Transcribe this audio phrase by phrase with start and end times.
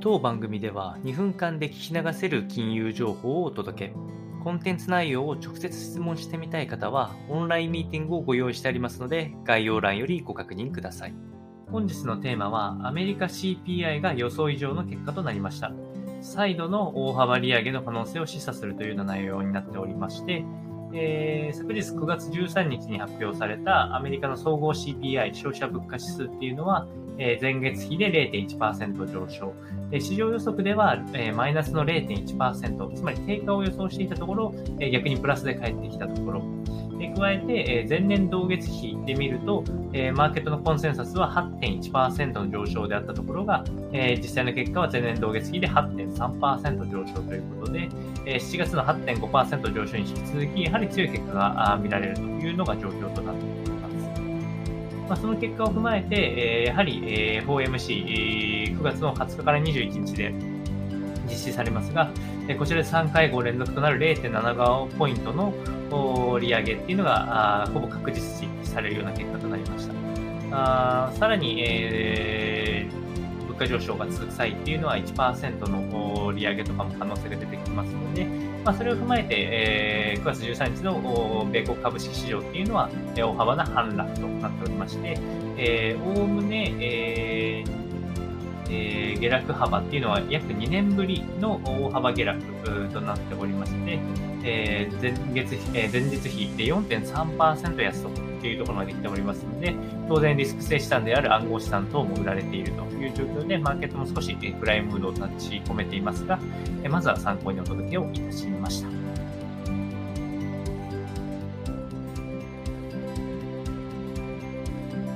[0.00, 3.94] 当番組では2分間で聞き流せる金融情報をお届け。
[4.44, 11.14] コンテンツ内容を直接質問してみたい方は、オンラインミーティングをご用意してありますので、概要欄よりご確認ください。
[11.72, 15.72] 本日のテーマは、アメリカ CPI が予想以上の結果となりました。
[16.20, 20.44] 再度の大幅利上げの可能性を示唆するというような内容になっておりまして、
[20.92, 26.86] えー、昨日9月13日に発表されたアメリカの総合 CPI 消費者物価指数っていうのは、
[27.18, 29.54] えー、前月比で0.1%上昇。
[29.98, 36.42] 市場予測では、えー、マイナスの0.1%、つまり低下を予想していたところ、えー、逆にプラスで返ってきたところ。
[36.98, 47.88] で加えて、えー、前年同月比で見ると、えー、マーケットのコンセンサスは8.1%の上昇であったところが、えー、実際の結果は前年同月比で8.3%上昇ということで、
[48.26, 54.20] えー、7月の8.5%上昇に引き続き、はり強い結果が見られるというのが状況となっています。
[55.08, 60.34] まあ、その結果を踏まえて、え、やはり、え、4MC、9月の20日から21日で
[61.28, 62.10] 実施されますが、
[62.46, 69.94] えこちらで3回合連続となる0.75ポイントの利上げっていうのが、ほぼ確実視されるような結果となりました。
[70.50, 75.82] あさらに、えー、物価上昇が続く際っていうのは1%の
[76.32, 78.24] 利上げとかも可能性が出てきますので、
[78.64, 85.18] まあ、それを踏まえて、えー、9月13日の米国株式市場っていうのはえ、大幅な反落となっておりまして、
[85.56, 87.88] えー、おおむね、えー
[88.70, 93.98] えー、下落幅っていうのは約2年ぶりの大幅下落となっておりまして、
[94.44, 99.74] えー、前月えー、前日比で4.3%安というところまで来ておりますので、
[100.08, 106.38] 当然リスク性資産である暗号資産等も売られているという状況で、マーケットも少し暗いムードを立ち込めていますが、
[106.88, 108.88] まずは参考にお届けをいたしました。